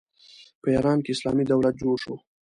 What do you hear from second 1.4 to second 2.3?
دولت جوړ شو.